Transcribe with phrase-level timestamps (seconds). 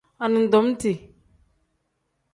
[0.23, 0.91] Anidomiti.